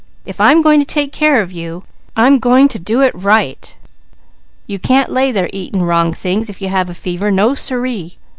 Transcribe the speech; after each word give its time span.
If 0.25 0.41
I'm 0.41 0.63
going 0.63 0.79
to 0.79 0.85
take 0.87 1.11
care 1.11 1.43
of 1.43 1.51
you, 1.51 1.83
I'm 2.17 2.39
going 2.39 2.67
to 2.69 3.11
right. 3.13 3.77
You 4.65 4.79
can't 4.79 5.11
lay 5.11 5.31
here 5.31 5.47
eating 5.53 5.83
wrong 5.83 6.11
things 6.11 6.49
if 6.49 6.59
you 6.59 6.69
have 6.69 6.97
fever. 6.97 7.29
No 7.29 7.53
sir 7.53 7.85
ee! 7.85 8.17